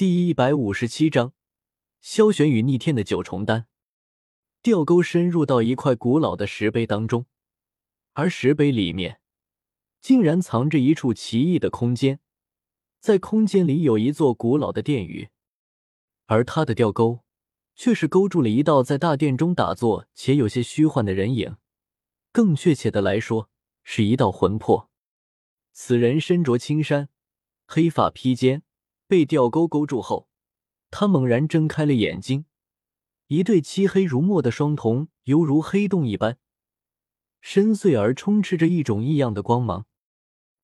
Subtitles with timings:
[0.00, 1.34] 第一百五十七章，
[2.00, 3.66] 萧玄与逆天的九重丹。
[4.62, 7.26] 吊钩深入到一块古老的石碑当中，
[8.14, 9.20] 而石碑里面
[10.00, 12.18] 竟然藏着一处奇异的空间。
[12.98, 15.28] 在空间里有一座古老的殿宇，
[16.24, 17.20] 而他的吊钩
[17.74, 21.58] 却是勾住了一道在大殿中打坐且有些虚幻的人影。
[22.32, 23.50] 更确切的来说，
[23.82, 24.88] 是一道魂魄。
[25.72, 27.10] 此人身着青衫，
[27.66, 28.62] 黑发披肩。
[29.10, 30.28] 被吊钩勾住后，
[30.88, 32.44] 他猛然睁开了眼睛，
[33.26, 36.38] 一对漆黑如墨的双瞳犹如黑洞一般，
[37.40, 39.86] 深邃而充斥着一种异样的光芒。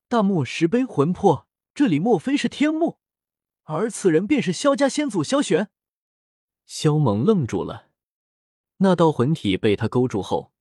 [0.07, 3.01] 大漠石碑魂魄，这里莫非是天幕？
[3.65, 5.71] 而此人便是萧家先祖萧玄。
[6.65, 7.89] 萧猛愣住了，
[8.77, 10.53] 那道魂体被他勾住后，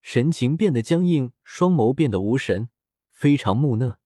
[0.00, 2.70] 神情变得僵硬，双眸变得无神，
[3.10, 3.98] 非常木讷，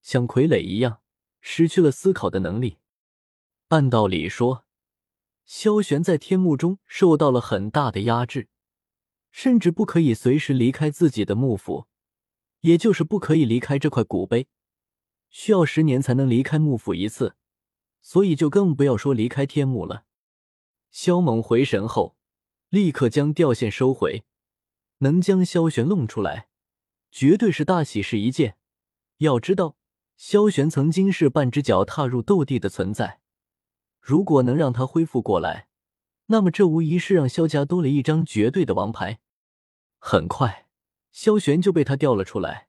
[0.00, 1.01] 像傀儡一样。
[1.42, 2.78] 失去了思考的能力。
[3.68, 4.64] 按道理说，
[5.44, 8.48] 萧玄在天幕中受到了很大的压制，
[9.30, 11.88] 甚至不可以随时离开自己的幕府，
[12.60, 14.46] 也就是不可以离开这块古碑，
[15.30, 17.34] 需要十年才能离开幕府一次，
[18.00, 20.04] 所以就更不要说离开天幕了。
[20.90, 22.16] 萧猛回神后，
[22.68, 24.24] 立刻将吊线收回，
[24.98, 26.48] 能将萧玄弄出来，
[27.10, 28.56] 绝对是大喜事一件。
[29.18, 29.76] 要知道。
[30.24, 33.20] 萧玄曾经是半只脚踏入斗帝的存在，
[34.00, 35.66] 如果能让他恢复过来，
[36.26, 39.18] 那么这无疑是让萧家多了一张绝对的王牌。
[39.98, 40.68] 很快，
[41.10, 42.68] 萧玄就被他调了出来，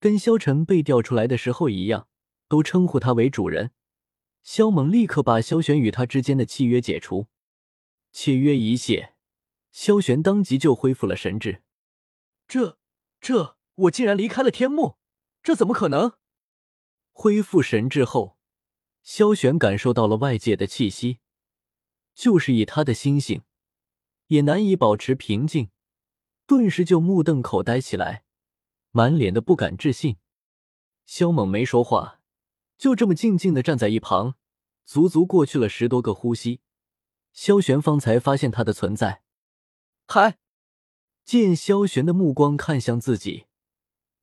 [0.00, 2.08] 跟萧晨被调出来的时候一样，
[2.48, 3.70] 都称呼他为主人。
[4.42, 7.28] 萧猛立刻把萧玄与他之间的契约解除，
[8.10, 9.14] 契约一解，
[9.70, 11.62] 萧玄当即就恢复了神智。
[12.48, 12.80] 这、
[13.20, 14.96] 这，我竟然离开了天幕，
[15.40, 16.14] 这怎么可能？
[17.22, 18.38] 恢复神智后，
[19.02, 21.18] 萧玄感受到了外界的气息，
[22.14, 23.42] 就是以他的心性，
[24.28, 25.68] 也难以保持平静，
[26.46, 28.24] 顿时就目瞪口呆起来，
[28.92, 30.16] 满脸的不敢置信。
[31.04, 32.22] 萧猛没说话，
[32.78, 34.36] 就这么静静的站在一旁，
[34.86, 36.62] 足足过去了十多个呼吸，
[37.34, 39.22] 萧玄方才发现他的存在。
[40.06, 40.38] 嗨！
[41.26, 43.44] 见萧玄的目光看向自己，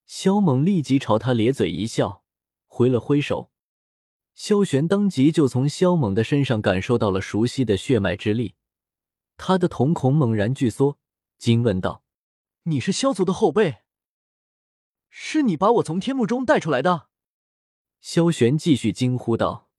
[0.08, 2.24] 萧猛立即朝他咧嘴一笑。
[2.78, 3.52] 挥了挥手，
[4.36, 8.54] 萧玄当即就从萧猛的身上感受到了熟悉的血脉之力，
[9.36, 11.00] 他的瞳孔猛然聚缩，
[11.40, 12.04] 惊问道
[12.70, 13.80] ：“你是萧族的后辈？
[15.10, 17.10] 是你把我从天幕中带出来的？”
[18.00, 19.72] 萧玄继续惊呼道：“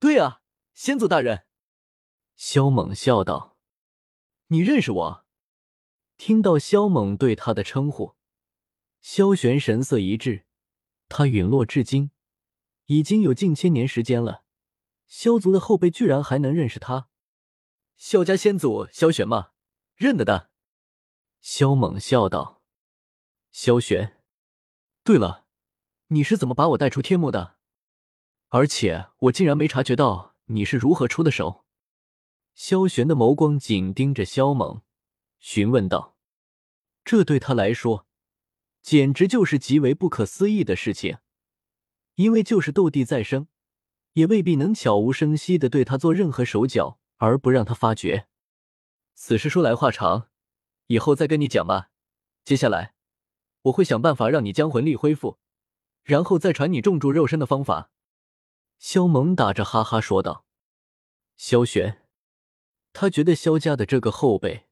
[0.00, 0.40] 对啊，
[0.72, 1.44] 先祖大人。”
[2.34, 3.58] 萧猛笑道
[4.48, 5.26] ：“你认识我？”
[6.16, 8.14] 听到萧猛对他的称呼，
[9.02, 10.46] 萧玄神色一滞，
[11.10, 12.10] 他陨落至今。
[12.86, 14.44] 已经有近千年时间了，
[15.06, 17.08] 萧族的后辈居然还能认识他？
[17.96, 19.50] 萧家先祖萧玄吗？
[19.94, 20.50] 认得的。
[21.40, 22.62] 萧猛笑道
[23.50, 24.22] ：“萧玄，
[25.04, 25.46] 对了，
[26.08, 27.56] 你是怎么把我带出天幕的？
[28.48, 31.64] 而且我竟然没察觉到你是如何出的手。”
[32.54, 34.82] 萧玄的眸光紧盯着萧猛，
[35.38, 36.16] 询问道
[37.04, 38.06] ：“这对他来说，
[38.82, 41.18] 简直就是极为不可思议的事情。”
[42.16, 43.48] 因为就是斗帝再生，
[44.12, 48.26] 也未必能悄无声息的对他做任何手脚而不让他发觉。
[49.14, 50.28] 此事说来话长，
[50.88, 51.90] 以后再跟你讲吧。
[52.44, 52.94] 接下来
[53.62, 55.38] 我会想办法让你将魂力恢复，
[56.02, 57.90] 然后再传你重铸肉身的方法。
[58.78, 60.44] 萧猛打着哈哈说道。
[61.36, 62.02] 萧玄，
[62.92, 64.66] 他觉得萧家的这个后辈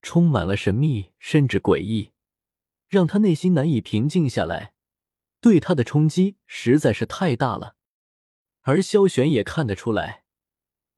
[0.00, 2.12] 充满了神秘，甚至诡异，
[2.88, 4.74] 让他内心难以平静下来。
[5.40, 7.76] 对他的冲击实在是太大了，
[8.62, 10.24] 而萧玄也看得出来，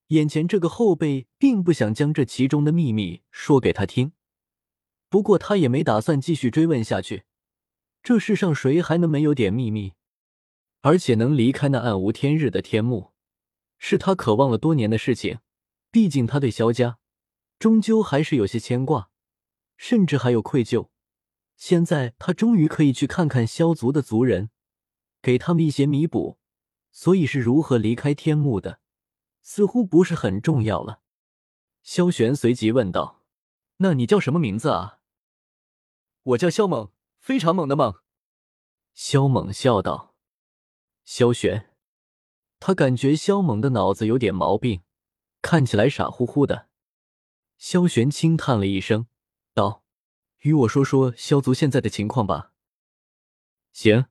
[0.08, 4.12] 眼前这个后辈并不想将这其中的秘密说给他听。
[5.08, 7.24] 不过他也没打算继续追问下去，
[8.02, 9.94] 这世上谁还能没有点秘密？
[10.80, 13.12] 而且能离开那暗无天日的天幕，
[13.78, 15.40] 是他渴望了多年的事情。
[15.90, 16.98] 毕竟他对萧家，
[17.58, 19.10] 终究还是有些牵挂，
[19.76, 20.88] 甚至还有愧疚。
[21.60, 24.48] 现在他终于可以去看看萧族的族人，
[25.20, 26.38] 给他们一些弥补，
[26.90, 28.80] 所以是如何离开天幕的，
[29.42, 31.02] 似乎不是很重要了。
[31.82, 33.22] 萧玄随即问道
[33.76, 35.00] ：“那你叫什么名字啊
[36.32, 37.94] ？”“我叫萧猛，非常猛的猛。”
[38.94, 40.14] 萧猛笑道。
[41.04, 41.74] 萧玄，
[42.58, 44.80] 他感觉萧猛的脑子有点毛病，
[45.42, 46.70] 看起来傻乎乎的。
[47.58, 49.06] 萧玄轻叹了一声，
[49.52, 49.84] 道。
[50.40, 52.52] 与我说说萧族现在的情况吧。
[53.72, 54.06] 行，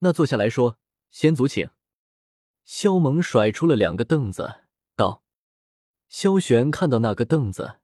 [0.00, 0.78] 那坐下来说。
[1.10, 1.70] 先祖请。
[2.64, 4.64] 萧猛甩出了两个凳子，
[4.94, 5.22] 道
[6.10, 7.78] ：“萧玄看到那个凳子，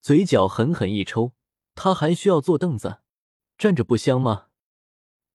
[0.00, 1.32] 嘴角狠狠一抽。
[1.76, 3.02] 他还需要坐凳子，
[3.56, 4.48] 站着不香吗？”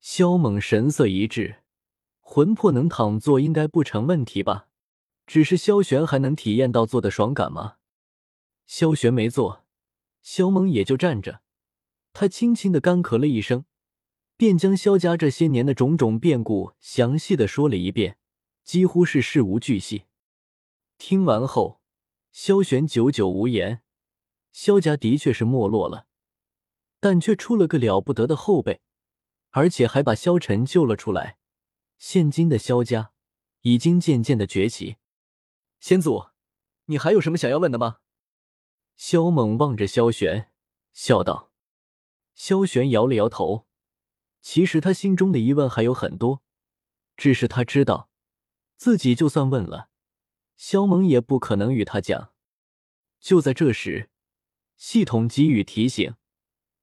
[0.02, 1.64] 萧猛神色一滞，
[2.20, 4.68] 魂魄能躺坐应该不成问题吧？
[5.26, 7.78] 只是萧玄还能体验到坐的爽感吗？
[8.66, 9.64] 萧玄没坐，
[10.22, 11.42] 萧猛也就站着。
[12.20, 13.66] 他轻轻的干咳了一声，
[14.38, 18.18] 便将萧家这些年的种种变故详细的说了一遍，
[18.64, 20.06] 几乎是事无巨细。
[20.98, 21.80] 听完后，
[22.32, 23.84] 萧玄久久无言。
[24.52, 26.08] 萧家的确是没落了，
[27.00, 28.82] 但却出了个了不得的后辈。
[29.52, 31.38] 而且还把萧晨救了出来。
[32.00, 33.12] 现今的萧家
[33.62, 34.96] 已经渐渐的崛起。
[35.80, 36.30] 先祖，
[36.86, 37.98] 你还有什么想要问的吗？
[38.96, 40.52] 萧猛望着萧玄，
[40.94, 41.52] 笑道。
[42.38, 43.66] 萧玄摇了摇头。
[44.42, 46.44] 其实他心中的疑问还有很多，
[47.18, 48.10] 只是他知道，
[48.78, 49.90] 自己就算问了，
[50.56, 52.32] 萧猛也不可能与他讲。
[53.20, 54.12] 就在这时，
[54.78, 56.14] 系统给予提醒。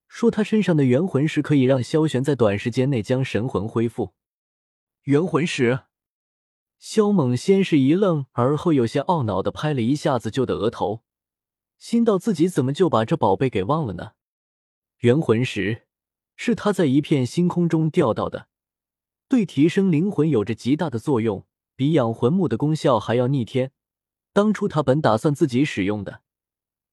[0.08, 4.14] 说他身上的元魂石可以让萧玄在短时间内将神魂恢复。
[5.04, 5.84] 元魂石，
[6.78, 11.02] 萧猛先是一愣，而后有些懊恼的拍了一下子旧的额头，
[11.78, 14.12] 心道自己怎么就把这宝贝给忘了呢？
[15.04, 15.82] 元魂石
[16.34, 18.48] 是他在一片星空中钓到的，
[19.28, 21.44] 对提升灵魂有着极大的作用，
[21.76, 23.70] 比养魂木的功效还要逆天。
[24.32, 26.22] 当初他本打算自己使用的，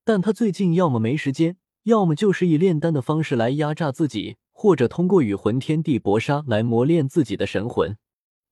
[0.03, 1.55] 但他最近要么没时间。
[1.83, 7.97] 要么就是以炼丹的方式来压榨自己，或者通过与魂天地搏杀来磨练自己的神魂，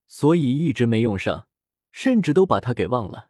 [0.07, 1.47] 所以一直没用上，
[1.91, 3.27] 甚至都把他给忘了。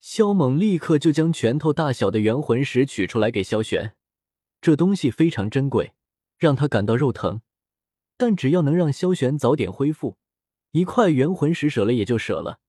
[0.00, 3.94] 萧猛立刻就将拳头大小的元魂石取出来给萧玄，
[4.60, 5.92] 这东西非常珍贵，
[6.36, 7.42] 让他感到肉疼。
[8.16, 10.18] 但只要能让萧玄早点恢复，
[10.72, 12.60] 一块元魂石舍了也就舍了，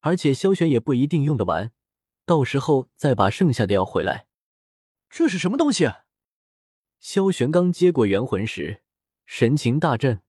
[0.00, 1.72] 而且萧玄也不一定用得完，
[2.26, 4.26] 到时候再把剩下的要回来。
[5.08, 5.90] 这是什么东西？
[7.00, 8.82] 萧玄刚接过元魂石，
[9.24, 10.20] 神情大振。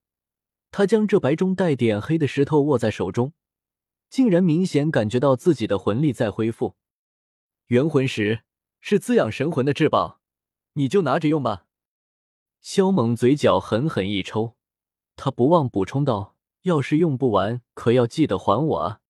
[0.72, 3.34] 他将这白中带点黑的石头握在手中，
[4.10, 6.78] 竟然明显感觉到自己的魂力在恢复。
[7.68, 8.44] 元魂石
[8.80, 10.22] 是滋养神魂的至宝，
[10.74, 11.66] 你就拿着用吧。
[12.62, 14.56] 萧猛嘴角狠狠一抽，
[15.16, 19.02] 他不忘补充道：“要是用不完，可要记得还我啊！”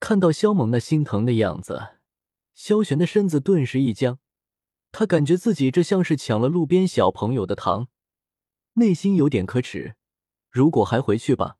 [0.00, 1.96] 看到萧猛那心疼的样子，
[2.54, 4.18] 萧玄的身子顿时一僵。
[4.90, 7.88] 他感觉自己这像是抢了路边小朋友的糖，
[8.74, 9.96] 内心有点可耻。
[10.50, 11.58] 如果还回去吧，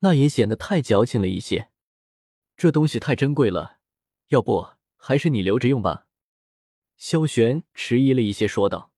[0.00, 1.70] 那也显得太矫情了一些。
[2.56, 3.78] 这东西太珍贵了，
[4.28, 6.06] 要不还是你留着用吧。
[7.06, 8.90] 萧玄迟疑了一些，说道。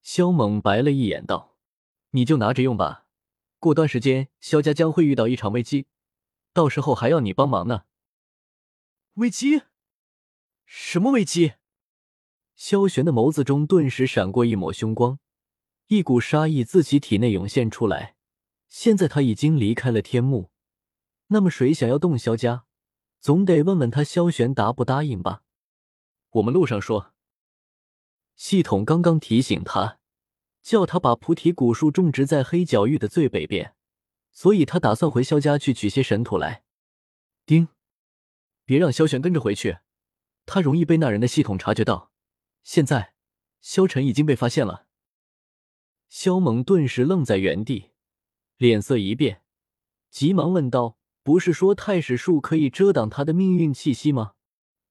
[0.00, 1.58] 萧猛白了一眼，道
[2.12, 3.04] ：“你就拿着用吧。
[3.58, 5.88] 过段时间，萧家将会遇到一场危机，
[6.54, 7.82] 到时候还要你帮忙呢。”
[9.16, 9.60] 危机？
[10.64, 11.52] 什么危机？
[12.54, 15.18] 萧玄的眸子中顿时闪过一抹凶光，
[15.88, 18.16] 一股杀意自其体内涌现出来。
[18.70, 20.50] 现在他已经离开了天幕，
[21.26, 22.64] 那么谁想要动萧家，
[23.20, 25.42] 总得问问他萧玄答不答应吧？
[26.30, 27.12] 我们路上说。
[28.38, 29.98] 系统刚刚提醒他，
[30.62, 33.74] 叫他把菩提古树种植在黑角域的最北边，
[34.30, 36.62] 所以他打算回萧家去取些神土来。
[37.44, 37.66] 丁，
[38.64, 39.78] 别让萧玄跟着回去，
[40.46, 42.12] 他容易被那人的系统察觉到。
[42.62, 43.12] 现在，
[43.60, 44.86] 萧晨已经被发现了。
[46.08, 47.90] 萧猛顿时愣在原地，
[48.56, 49.42] 脸色一变，
[50.10, 54.34] 急忙问道：“不是说太史树可以遮挡他的命运气息吗？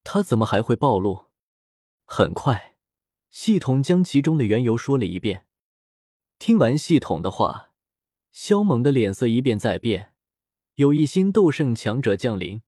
[0.03, 1.27] 他怎么还会暴露？”
[2.03, 2.76] 很快，
[3.29, 5.45] 系统将其中的缘由说了一遍。
[6.39, 7.71] 听完系统的话，
[8.31, 10.13] 萧猛的脸色一变再变。
[10.75, 12.61] 有一星斗圣强者降临，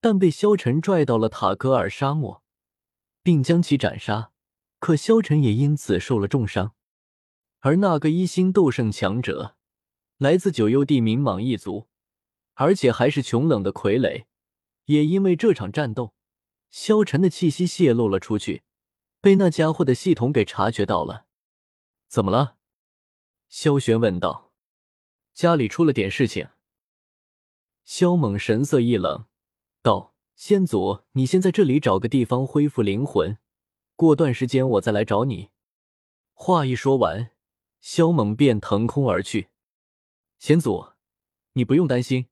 [0.00, 2.42] 但被萧晨拽到了塔格尔沙漠。
[3.26, 4.30] 并将其斩杀，
[4.78, 6.76] 可萧晨也因此受了重伤。
[7.58, 9.56] 而那个一星斗圣强者，
[10.18, 11.88] 来自九幽地冥蟒一族，
[12.54, 14.26] 而且还是穷冷的傀儡，
[14.84, 16.14] 也因为这场战斗，
[16.70, 18.62] 萧晨的气息泄露了出去，
[19.26, 21.26] 被那家伙的系统给察觉到了。
[22.06, 22.58] 怎么了？
[23.48, 24.52] 萧玄问道。
[25.34, 26.50] 家里出了点事情。
[27.82, 29.26] 萧猛神色一冷，
[29.82, 30.14] 道。
[30.36, 33.36] 先祖，你先在这里找个地方恢复灵魂，
[33.96, 35.50] 过段时间我再来找你。
[36.32, 37.32] 话一说完，
[37.80, 39.48] 萧猛便腾空而去。
[40.38, 40.90] 先祖，
[41.54, 42.28] 你不用担心，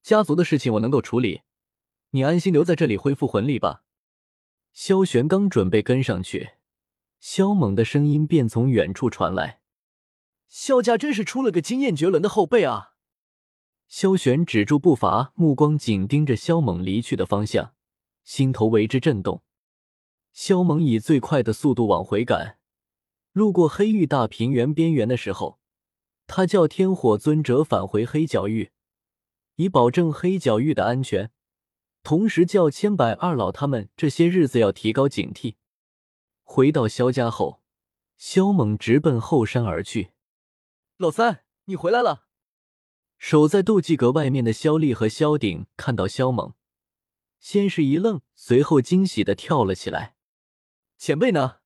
[0.00, 1.42] 家族的事情我能够处理，
[2.10, 3.82] 你安心留在这里恢复魂力吧。
[4.72, 6.50] 萧玄刚准备跟上去，
[7.18, 9.60] 萧猛的声音便从远处传来
[10.48, 12.94] ：“萧家真是出了个惊艳绝伦的后辈啊！”
[13.88, 17.74] 萧玄止住步伐，目光紧盯着萧猛离去的方向，
[18.22, 19.42] 心头为之震动。
[20.32, 22.58] 萧猛以最快的速度往回赶，
[23.32, 25.58] 路过黑玉大平原边缘的时候，
[26.28, 28.70] 他叫天火尊者返回黑角域，
[29.56, 31.32] 以保证黑角域的安全。
[32.02, 35.56] 同时叫千百二老他们这些日子要提高警惕。
[36.42, 37.62] 回到萧家后，
[38.16, 40.12] 萧猛直奔后山而去。
[40.96, 42.26] 老三，你回来了！
[43.18, 46.54] 守在斗技阁外面的萧丽和萧鼎看到萧猛，
[47.38, 50.16] 先是一愣，随后惊喜的跳了起来。
[50.96, 51.58] 前辈呢？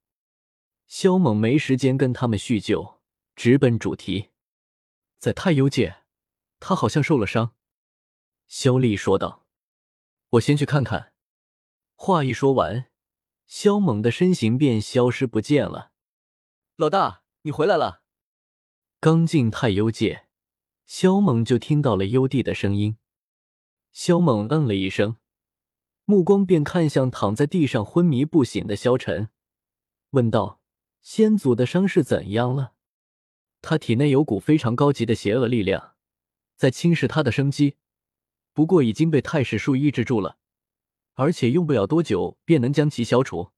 [0.87, 3.01] 萧猛没时间跟他们叙旧，
[3.35, 4.31] 直奔主题。
[5.19, 6.03] 在太幽界，
[6.61, 7.55] 他好像受了伤。
[8.47, 9.44] 萧丽说道
[10.35, 11.13] ：“我先去看看。”
[11.97, 12.87] 话一说完，
[13.47, 15.93] 萧猛的身形便消失不见了。
[16.77, 18.03] 老大，你回来了！
[19.01, 20.27] 刚进太幽界。
[20.87, 22.99] 萧猛就听到了幽帝的声音，
[23.91, 25.17] 萧猛嗯了一声，
[26.05, 29.31] 目光便看向躺在地上昏迷不醒的萧晨，
[30.11, 30.61] 问道
[31.01, 32.75] ：“先祖的伤势怎样了？”
[33.63, 35.95] 他体内有股非常高级的邪恶力量，
[36.55, 37.79] 在侵蚀他的生机，
[38.55, 40.39] 不过已经被太史术抑制住了，
[41.13, 43.51] 而且用不了多久便能将其消除。”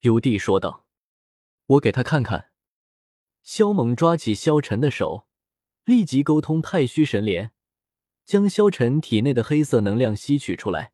[0.00, 0.84] 幽帝说道。
[1.64, 2.50] “我给他看看。”
[3.42, 5.26] 萧猛抓起萧晨的手。
[5.84, 7.52] 立即沟通太虚神莲，
[8.24, 10.92] 将萧晨体内的黑色能量吸取出来。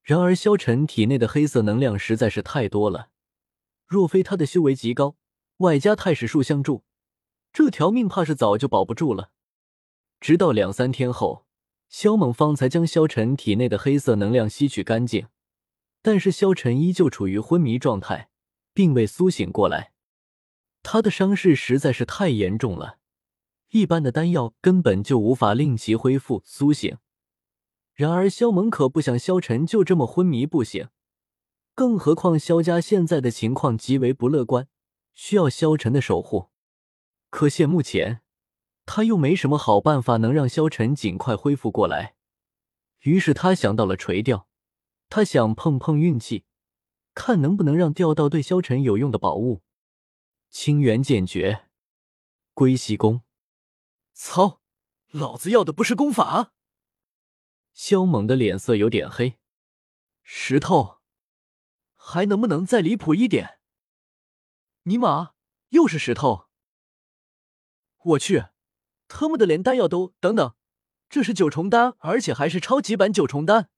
[0.00, 3.10] 然而，萧晨体内的黑色能量实在是太多了，
[3.84, 5.16] 若非他的修为极高，
[5.58, 6.84] 外加太史术相助，
[7.52, 9.32] 这条命怕是早就保不住了。
[10.20, 11.45] 直到两三天后，
[11.88, 15.28] 萧猛方才将萧晨体内的黑色能量吸取干净，
[16.02, 18.28] 但是萧晨依旧处于昏迷状态，
[18.74, 19.92] 并未苏醒过来。
[20.82, 22.98] 他的伤势实在是太严重了。
[23.70, 26.98] 一般的丹药根本就无法令其恢复苏醒。
[27.94, 30.88] 然而萧猛可不想萧晨就这么昏迷不醒，
[31.74, 34.68] 更何况萧家现在的情况极为不乐观，
[35.14, 36.50] 需要萧晨的守护。
[37.30, 38.20] 可现目前
[38.86, 42.14] 他又没什么好办法能让萧晨尽快恢复过来。
[43.00, 44.48] 于是他想到了垂钓，
[45.08, 46.46] 他想碰碰运气，
[47.12, 49.62] 看能不能让钓到对萧晨有用的宝物。
[50.48, 51.68] 清源剑诀，
[52.54, 53.22] 归西宫。
[54.14, 54.62] 操！
[55.10, 56.52] 老子要的不是功法。
[57.72, 59.38] 萧猛的脸色有点黑。
[60.22, 61.00] 石头，
[61.94, 63.60] 还能不能再离谱一点？
[64.84, 65.34] 尼玛，
[65.68, 66.48] 又是石头！
[68.02, 68.46] 我去，
[69.08, 70.14] 特么的连丹药都……
[70.20, 70.54] 等等，
[71.08, 73.70] 这是九重丹，而且还是超级版九重丹，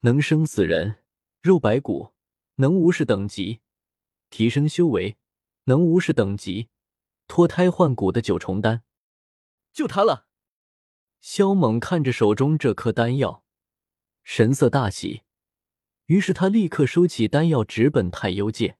[0.00, 1.02] 能生死人，
[1.42, 2.12] 肉白骨，
[2.56, 3.60] 能无视等级，
[4.28, 5.16] 提升修为，
[5.64, 6.68] 能无视等级，
[7.28, 8.82] 脱胎换骨的九重丹。
[9.72, 10.26] 就他了。
[11.20, 13.44] 萧猛看着手中这颗丹药，
[14.24, 15.22] 神色大喜。
[16.06, 18.78] 于是他立刻收起丹药，直奔太幽界。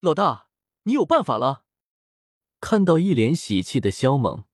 [0.00, 0.48] 老大，
[0.84, 1.64] 你有办法了？
[2.60, 4.44] 看到一脸喜气的萧猛，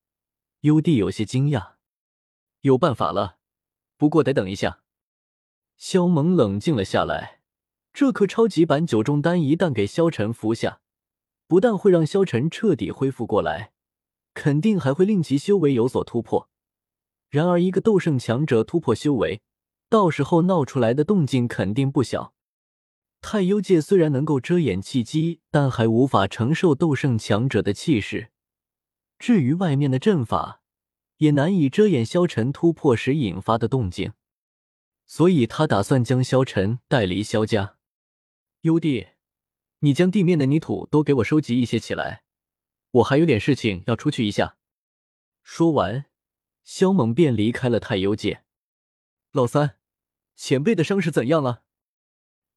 [0.61, 1.75] 幽帝有些惊讶。
[2.61, 3.38] 有办法了，
[3.96, 4.80] 不过得等一下。
[5.76, 7.40] 萧猛冷静了下来。
[7.92, 10.80] 这颗超级版九重丹一旦给萧晨服下，
[11.46, 13.73] 不但会让萧晨彻底恢复过来。
[14.34, 16.50] 肯定还会令其修为有所突破。
[17.30, 19.40] 然而，一个斗圣强者突破修为，
[19.88, 22.34] 到时候闹出来的动静肯定不小。
[23.26, 28.31] 太幽界虽然能够遮掩气机，但还无法承受斗圣强者的气势。
[29.19, 30.61] 至于外面的阵法，
[31.16, 34.12] 也难以遮掩萧晨突破时引发的动静。
[35.07, 37.78] 所以他打算将萧晨带离萧家。
[38.61, 39.07] 幽帝，
[39.78, 42.25] 你将地面的泥土都给我收集一些起来。
[42.90, 44.59] 我还有点事情要出去一下。
[45.43, 46.04] 说完，
[46.62, 48.45] 萧猛便离开了太幽界。
[49.33, 49.78] 老三，
[50.37, 51.62] 前辈的伤势怎样了？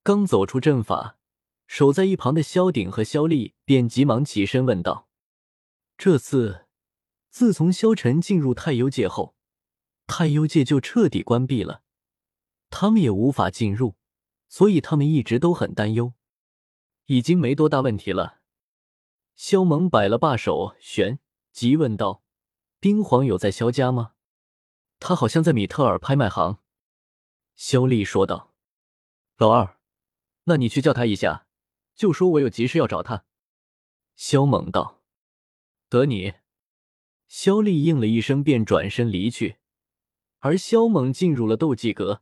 [0.08, 1.18] 刚走出阵法，
[1.68, 5.10] 守在一旁的萧鼎和萧丽便急忙起身问道
[6.00, 6.66] ：“这次，
[7.30, 9.36] 自从萧晨进入太幽界后，
[10.06, 11.82] 太幽界就彻底关闭了，
[12.70, 13.98] 他们也无法进入，
[14.48, 16.14] 所以他们一直都很担忧。
[17.08, 18.40] 已经没多大问题了。”
[19.36, 21.20] 萧猛摆了罢手，旋
[21.52, 22.24] 即问道
[22.80, 24.14] ：“冰皇有在萧家吗？”
[25.02, 26.60] 他好像在米特尔拍卖行。”
[27.58, 28.54] 萧丽说道。
[29.36, 29.77] “老二，
[30.48, 31.46] 那你去叫他一下，
[31.96, 33.24] 就说我有急事要找他。”
[34.16, 35.02] 萧猛道。
[35.88, 36.34] “得你。”
[37.28, 39.58] 萧丽应了一声，便转身离去。
[40.40, 42.22] 而萧猛进入了斗技阁，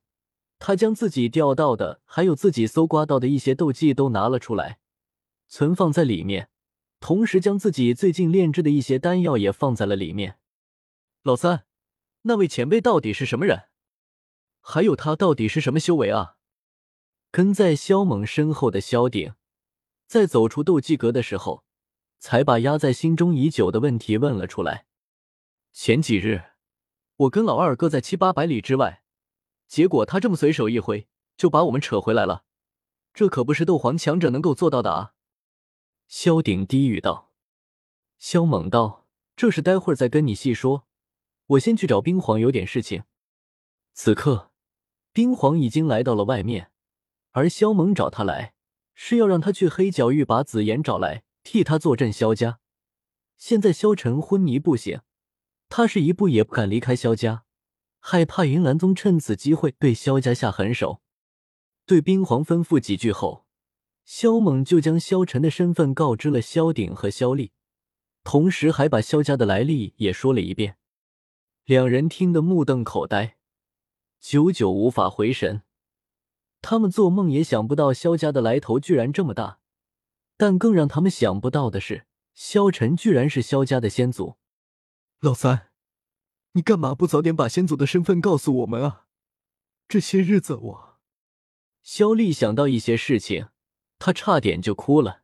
[0.58, 4.80] 他将自己钓到的，还有自己搜刮到的一些斗技都拿了出来，
[5.48, 6.50] 存放在里面。
[7.00, 10.40] 同时，将自己最近炼制的一些丹药也放在了里面。
[11.22, 11.66] 老三，
[12.24, 13.70] 那位前辈到底是什么人？
[14.62, 16.35] 还有他到底是什么修为啊？
[17.36, 19.34] 跟在萧猛身后的萧鼎，
[20.08, 21.66] 在走出斗技阁的时候，
[22.18, 24.86] 才把压在心中已久的问题问了出来。
[25.74, 26.52] 前几日，
[27.18, 29.04] 我跟老二哥在七八百里之外，
[29.68, 32.46] 结果他这么随手一挥，就把我们扯回来了。
[33.14, 35.12] 这可不是斗皇强者能够做到的啊！
[36.08, 37.34] 萧鼎低语道。
[38.18, 40.88] 萧猛道：“这事待会儿再跟你细说，
[41.48, 43.04] 我先去找冰皇有点事情。”
[43.92, 44.54] 此刻。
[45.12, 46.72] 冰皇已经来到了外面，
[47.36, 48.54] 而萧猛找他来
[48.94, 52.60] 是要让他去黑角域把紫妍找来替他坐镇萧家。
[53.38, 55.02] 现在萧晨昏迷不醒，
[55.68, 57.44] 他是一步也不敢离开萧家，
[58.00, 61.02] 害怕云岚宗趁此机会对萧家下狠手。
[61.86, 63.46] 对冰皇吩咐几句后，
[64.06, 67.52] 萧猛就将萧晨的身份告知了萧鼎和萧丽，
[68.24, 70.78] 同时还把萧家的来历也说了一遍。
[71.66, 73.36] 两人听得目瞪口呆。
[74.22, 75.64] 久久无法回神，
[76.68, 79.60] 他们做梦也想不到萧家的来头居然这么大，
[80.36, 84.38] 但更让他们想不到的是，萧晨居然是萧家的先祖。
[85.20, 85.68] 老三，
[86.54, 89.06] 你干嘛不早点把先祖的身份告诉我们啊？
[89.88, 90.98] 这些日子我……
[91.84, 93.50] 萧丽想到一些事情，
[94.00, 95.22] 她差点就哭了。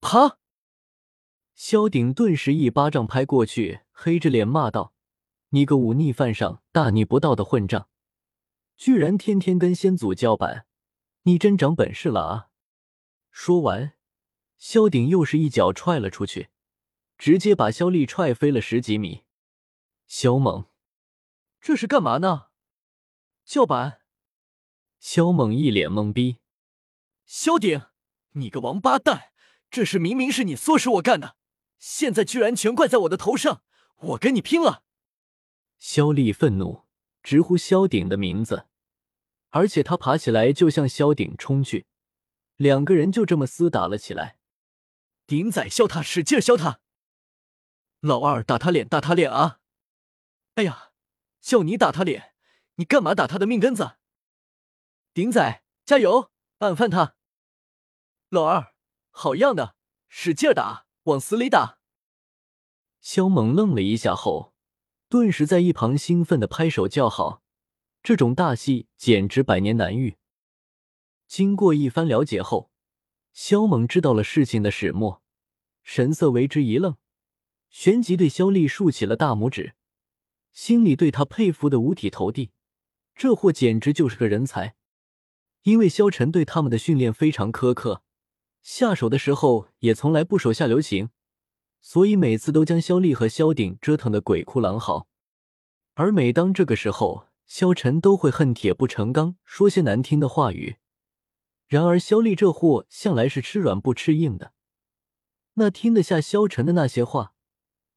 [0.00, 0.38] 啪！
[1.54, 4.92] 萧鼎顿时一巴掌拍过去，黑着脸骂道
[5.50, 7.86] ：“你个忤逆犯上、大逆不道的混账！”
[8.78, 10.64] 居然天天跟先祖叫板，
[11.22, 12.48] 你真长本事了啊！
[13.32, 13.94] 说完，
[14.56, 16.48] 萧鼎又是一脚踹了出去，
[17.18, 19.24] 直接把萧丽踹飞了十几米。
[20.06, 20.66] 萧猛，
[21.60, 22.50] 这是干嘛呢？
[23.44, 24.02] 叫板？
[25.00, 26.38] 萧猛一脸懵逼。
[27.26, 27.82] 萧鼎，
[28.34, 29.32] 你个王八蛋！
[29.68, 31.36] 这事明明是你唆使我干的，
[31.80, 33.64] 现在居然全怪在我的头上！
[33.96, 34.84] 我跟你拼了！
[35.78, 36.86] 萧丽愤怒。
[37.20, 38.67] 直呼萧鼎的名字，
[39.50, 41.86] 而且他爬起来就向萧鼎冲去，
[42.56, 44.38] 两个人就这么厮打了起来。
[45.26, 46.80] 鼎仔削他，使劲削他！
[48.00, 49.60] 老二打他脸，打他脸啊！
[50.54, 50.92] 哎呀，
[51.40, 52.34] 叫你打他脸，
[52.76, 53.96] 你干嘛打他的命根子？
[55.12, 57.16] 鼎仔加油，暗犯他！
[58.28, 58.74] 老二，
[59.10, 59.74] 好样的，
[60.08, 61.78] 使劲打，往死里打！
[63.00, 64.54] 萧猛愣了一下后。
[65.08, 67.42] 顿时在一旁兴奋的拍手叫好，
[68.08, 70.16] 这种大戏简直百年难遇。
[71.26, 72.70] 经过一番了解后，
[73.34, 75.22] 萧猛知道了事情的始末，
[75.82, 76.96] 神色为之一愣，
[77.68, 79.74] 旋即对萧丽竖起了大拇指，
[80.52, 82.52] 心里对他佩服的五体投地。
[83.14, 84.74] 这货简直就是个人才，
[85.64, 88.02] 因为萧晨对他们的训练非常苛刻，
[88.62, 91.10] 下手的时候也从来不手下留情。
[91.82, 95.06] 所以每次都将萧丽和萧鼎折腾的鬼哭狼嚎，
[95.92, 100.76] 而每当这个时候，萧晨都会恨铁不成钢，说些难听的话语。
[101.66, 104.52] 然而萧丽这货向来是吃软不吃硬的，
[105.54, 107.32] 那听得下萧晨的那些话，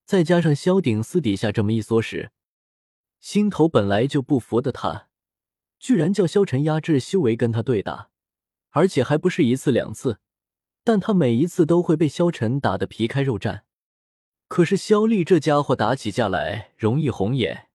[0.06, 2.32] 再加上萧鼎私底下这么一唆使，
[3.20, 5.10] 心头本来就不服的他，
[5.78, 8.10] 居然叫萧晨压制修为跟他对打，
[8.70, 10.20] 而且还不是一次两次，
[10.84, 13.64] 但他每一次都会被萧晨打得皮开肉绽。
[14.48, 17.70] 可是萧丽这家伙打起架来容易红眼，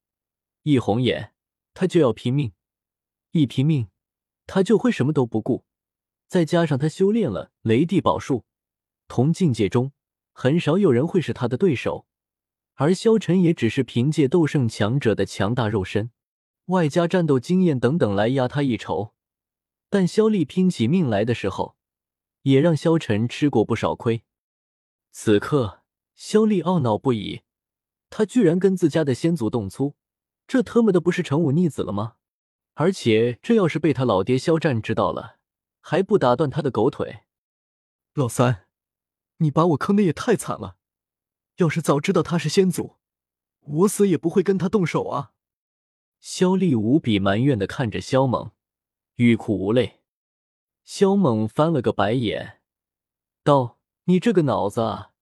[0.63, 1.33] 一红眼
[1.79, 2.55] 他就要拼命，
[3.33, 3.91] 一拼命
[4.47, 5.67] 他就会什么都不顾。
[6.27, 8.47] 再加上他修炼了雷帝宝术，
[9.09, 9.93] 同境界中
[10.33, 12.07] 很少有人会是他的对手。
[12.77, 16.11] 而萧晨也只是凭借斗圣强者的强大肉身，
[16.67, 19.13] 外加战斗经验等等来压他一筹。
[19.91, 21.77] 但萧丽拼起命来的时候，
[22.43, 24.25] 也让萧晨吃过不少亏。
[25.11, 25.83] 此刻。
[26.15, 27.43] 萧丽懊恼不已，
[28.09, 29.95] 他居然跟自家的先祖动粗，
[30.47, 32.17] 这他妈的不是成武逆子了吗？
[32.75, 35.39] 而且这要是被他老爹肖战知道了，
[35.81, 37.25] 还不打断他的狗腿？
[38.15, 38.67] 老三，
[39.39, 40.77] 你把我坑的也太惨了！
[41.57, 42.97] 要是早知道他是先祖，
[43.61, 45.33] 我死也不会跟他动手啊！
[46.21, 48.53] 肖丽无比埋怨的看着肖猛，
[49.17, 50.03] 欲哭无泪。
[50.85, 52.61] 肖猛翻了个白眼，
[53.43, 55.13] 道：“你这个脑子啊！”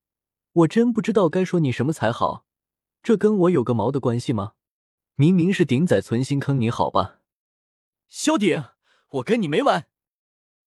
[0.53, 2.45] 我真不知道该说你什么才好，
[3.01, 4.53] 这跟我有个毛的关系吗？
[5.17, 7.21] 明明是鼎仔存心坑你，好吧？
[8.09, 8.71] 萧鼎，
[9.11, 9.87] 我跟你没完！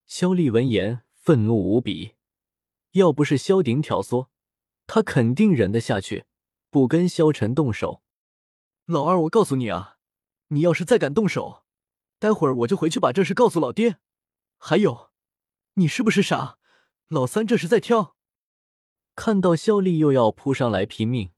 [0.06, 2.14] 萧丽闻言愤怒无比，
[2.92, 4.28] 要不是萧鼎挑唆，
[4.86, 6.24] 他肯定忍得下去，
[6.70, 8.02] 不跟萧晨动手。
[8.86, 9.98] 老二，我告诉你啊，
[10.48, 11.64] 你要是再敢动手，
[12.18, 13.98] 待会儿我就回去把这事告诉老爹。
[14.56, 15.10] 还有，
[15.74, 16.58] 你是不是傻？
[17.08, 18.16] 老三这是在挑。
[19.14, 21.32] 看到萧丽又要扑上来拼命，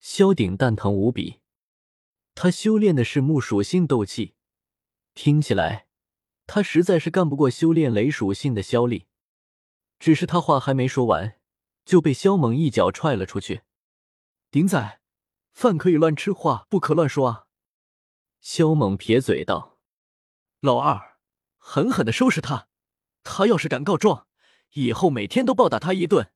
[0.00, 1.38] 萧鼎蛋疼无比。
[2.40, 4.36] 他修炼的是木属性斗气，
[5.12, 5.88] 听起来
[6.46, 9.08] 他实在是干不过修炼雷属性的萧厉。
[9.98, 11.40] 只是他话还没说完，
[11.84, 13.62] 就被萧猛一脚踹了出去。
[14.52, 15.00] 顶仔，
[15.50, 17.46] 饭可以乱吃，话不可乱说啊！
[18.40, 19.76] 萧猛撇嘴道
[20.62, 21.18] ：“老二，
[21.56, 22.68] 狠狠的收拾他！
[23.24, 24.28] 他要是敢告状，
[24.74, 26.30] 以后每天都暴打他一顿。”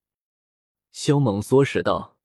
[0.90, 2.18] 萧猛唆使道：“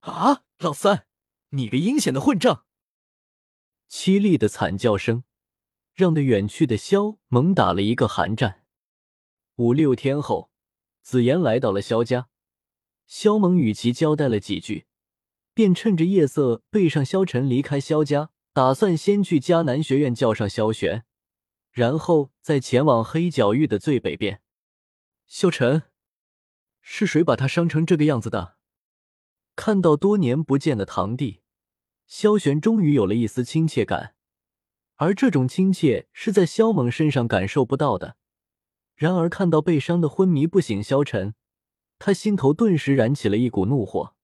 [0.00, 1.06] 啊，老三，
[1.50, 2.64] 你个阴险的混账！”
[3.88, 5.24] 凄厉的惨叫声
[5.94, 8.64] 让得远去的萧猛打了一个寒战。
[9.56, 10.50] 五六天后，
[11.02, 12.28] 紫妍来到了萧家，
[13.06, 14.86] 萧猛与其交代了几句，
[15.52, 21.04] 便趁着夜色背上萧晨离开萧家，打算先去迦南学院叫上萧玄，
[21.70, 24.42] 然后再前往黑角域的最北边。
[25.26, 25.82] 萧晨。
[26.86, 28.58] 是谁把他伤成这个样子的？
[29.56, 31.40] 看到多年不见的堂弟，
[32.06, 34.14] 萧玄终于有了一丝亲切感，
[34.96, 38.16] 而这种亲切是在萧猛身上感受不到的。
[38.94, 41.34] 然而看到被伤的昏迷不醒萧晨，
[41.98, 44.14] 他心头顿时燃起了一股怒火。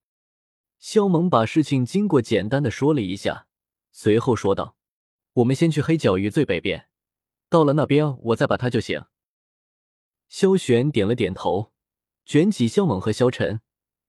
[0.79, 3.47] 萧猛把事情经过简单的说了一下，
[3.91, 4.77] 随后说道
[5.33, 6.87] ：“我们先去黑角域最北边，
[7.49, 9.03] 到了那边我再把他救醒。”
[10.29, 11.71] 萧玄点了点头。
[12.23, 13.61] 卷起萧猛和萧晨，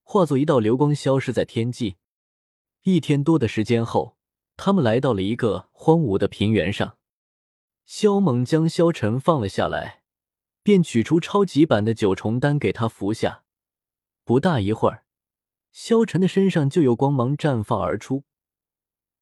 [0.02, 1.96] 化作一道流光消失在天际。
[2.84, 4.16] 一天多的时间后，
[4.56, 6.98] 他们来到了一个荒芜的平原上。
[7.84, 10.02] 萧猛将萧晨放了下来，
[10.64, 13.44] 便取出超级版的九重丹给他服下。
[14.24, 15.04] 不大一会儿，
[15.70, 18.24] 萧晨的身上就有光芒绽放而出，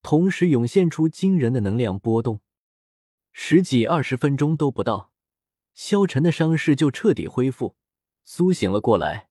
[0.00, 2.40] 同时涌现出惊人的能量波动。
[3.32, 5.12] 十几二十分钟都不到，
[5.74, 7.76] 萧晨的伤势就彻底恢复。
[8.24, 9.28] 苏醒了过来，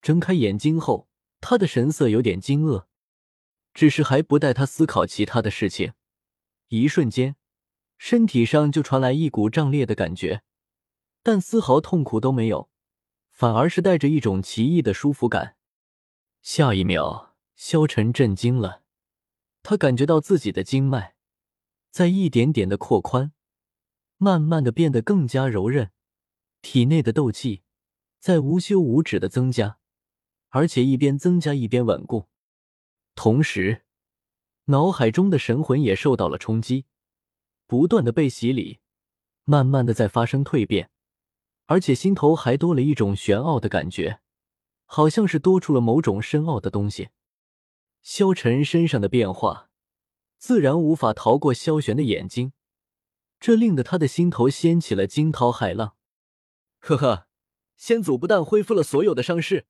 [0.00, 1.08] 睁开眼睛后，
[1.40, 2.86] 他的神色有点惊愕，
[3.74, 5.92] 只是还不待他思考其他的事情，
[6.68, 7.36] 一瞬间，
[7.98, 10.42] 身体上就传来一股胀裂的感觉，
[11.22, 12.70] 但丝毫痛苦都没有，
[13.30, 15.56] 反而是带着一种奇异的舒服感。
[16.40, 18.82] 下一秒，萧晨震惊了，
[19.62, 21.16] 他感觉到自己的经脉
[21.90, 23.32] 在一点点的扩宽，
[24.16, 25.90] 慢慢的变得更加柔韧，
[26.62, 27.62] 体内的斗气。
[28.20, 29.76] 在无休无止的增加，
[30.48, 32.30] 而且一边增加一边稳固。
[33.14, 33.82] 同时，
[34.66, 36.86] 脑海中的神魂也受到了冲击，
[37.66, 38.80] 不断的被洗礼，
[39.44, 40.90] 慢慢的在发生蜕变，
[41.66, 44.20] 而且心头还多了一种玄奥的感觉，
[44.84, 47.10] 好像是多出了某种深奥的东西。
[48.02, 49.70] 萧晨身上的变化，
[50.38, 52.52] 自然无法逃过萧玄的眼睛，
[53.40, 55.96] 这令得他的心头掀起了惊涛骇浪。
[56.80, 57.26] 呵呵。
[57.76, 59.66] 先祖不但恢复了所有的伤势，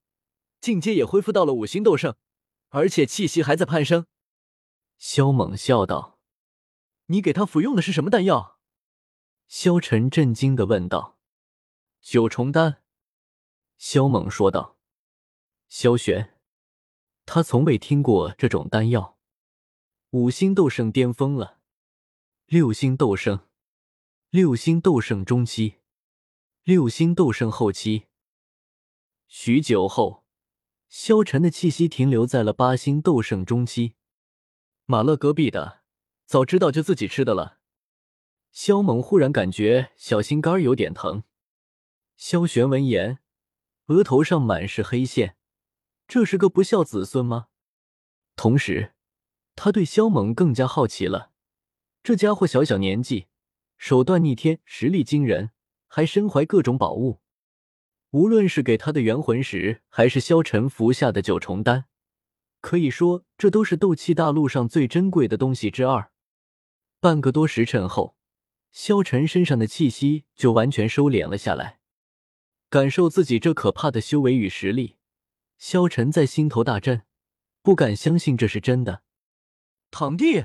[0.61, 2.15] 境界也恢复到了五星斗圣，
[2.75, 4.07] 而且气息还在攀升。
[4.99, 6.19] 萧猛笑道
[7.07, 8.59] ：“你给他服用的是什么丹药？”
[9.47, 11.17] 萧晨震惊的问道。
[12.03, 12.83] “九重丹。”
[13.79, 14.77] 萧猛说道。
[15.69, 16.37] 萧玄，
[17.25, 19.21] 他从未听过这种丹药。
[20.11, 21.61] 五星斗圣巅峰了，
[22.47, 23.47] 六星斗圣，
[24.31, 25.77] 六星斗圣中期。
[26.65, 28.07] 六星斗圣后期，
[29.29, 30.24] 许久后，
[30.97, 33.97] 萧晨的气息停留在了八星斗圣中期。
[34.87, 35.81] 马勒戈壁的，
[36.25, 37.59] 早知道就自己吃的了。
[38.53, 41.25] 萧猛忽然感觉小心肝有点疼。
[42.17, 43.19] 萧玄闻言，
[43.87, 45.37] 额头上满是黑线，
[46.07, 47.49] 这是个不孝子孙吗？
[48.37, 48.95] 同时，
[49.57, 51.33] 他对萧猛更加好奇了。
[52.05, 53.27] 这家伙小小年纪，
[53.77, 55.51] 手段逆天，实力惊人。
[55.89, 57.21] 还身怀各种宝物，
[58.15, 61.87] 无论是给他的元魂石，还是萧晨服下的九重丹，
[62.61, 66.13] 可以说这都是斗气大陆上最珍贵的东西之二。
[67.01, 68.15] 半个多时辰后，
[68.71, 71.81] 萧晨身上的气息就完全收敛了下来，
[72.71, 74.95] 感受自己这可怕的修为与实力，
[75.59, 77.03] 萧晨在心头大震，
[77.63, 79.03] 不敢相信这是真的。
[79.91, 80.45] 堂弟。